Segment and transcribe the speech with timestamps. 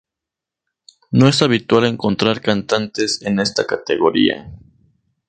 [1.11, 4.51] No es habitual encontrar cantantes en esta categoría.